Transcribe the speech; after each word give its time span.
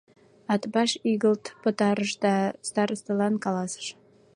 Атбаш 0.53 0.91
игылт 1.11 1.43
пытарыш 1.63 2.11
да 2.23 2.33
старостылан 2.69 3.33
каласыш: 3.43 3.87